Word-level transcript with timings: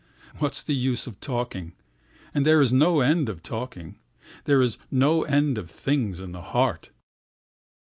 What 0.39 0.53
is 0.55 0.63
the 0.63 0.73
use 0.73 1.05
of 1.05 1.19
talking! 1.19 1.73
And 2.33 2.43
there 2.43 2.59
is 2.59 2.73
no 2.73 3.01
end 3.01 3.29
of 3.29 3.43
talking—There 3.43 4.59
is 4.59 4.79
no 4.89 5.21
end 5.25 5.59
of 5.59 5.69
things 5.69 6.19
in 6.19 6.31
the 6.31 6.41
heart. 6.41 6.89